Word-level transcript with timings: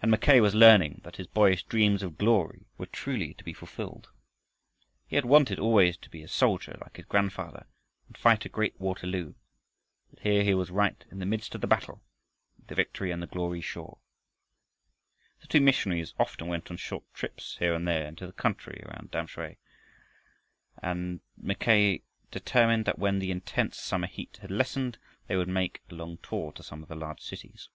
And 0.00 0.10
Mackay 0.10 0.40
was 0.40 0.54
learning 0.54 1.02
that 1.04 1.16
his 1.16 1.26
boyish 1.26 1.64
dreams 1.64 2.02
of 2.02 2.16
glory 2.16 2.64
were 2.78 2.86
truly 2.86 3.34
to 3.34 3.44
be 3.44 3.52
fulfilled. 3.52 4.08
He 5.06 5.14
had 5.16 5.26
wanted 5.26 5.58
always 5.58 5.98
to 5.98 6.08
be 6.08 6.22
a 6.22 6.28
soldier 6.28 6.78
like 6.80 6.96
his 6.96 7.04
grandfather, 7.04 7.66
and 8.06 8.16
fight 8.16 8.46
a 8.46 8.48
great 8.48 8.80
Waterloo, 8.80 9.34
and 10.08 10.18
here 10.20 10.42
he 10.42 10.54
was 10.54 10.70
right 10.70 11.04
in 11.10 11.18
the 11.18 11.26
midst 11.26 11.54
of 11.54 11.60
the 11.60 11.66
battle 11.66 12.02
with 12.56 12.68
the 12.68 12.74
victory 12.74 13.10
and 13.10 13.22
the 13.22 13.26
glory 13.26 13.60
sure. 13.60 13.98
The 15.42 15.48
two 15.48 15.60
missionaries 15.60 16.14
often 16.18 16.48
went 16.48 16.70
on 16.70 16.78
short 16.78 17.04
trips 17.12 17.58
here 17.58 17.74
and 17.74 17.86
there 17.86 18.06
into 18.06 18.26
the 18.26 18.32
country 18.32 18.82
around 18.86 19.12
Tamsui, 19.12 19.58
and 20.82 21.20
Mackay 21.36 22.00
determined 22.30 22.86
that 22.86 22.98
when 22.98 23.18
the 23.18 23.30
intense 23.30 23.76
summer 23.78 24.06
heat 24.06 24.38
had 24.40 24.50
lessened 24.50 24.96
they 25.26 25.36
would 25.36 25.46
make 25.48 25.82
a 25.90 25.94
long 25.94 26.16
tour 26.22 26.52
to 26.52 26.62
some 26.62 26.82
of 26.82 26.88
the 26.88 26.94
large 26.94 27.20
cities. 27.20 27.68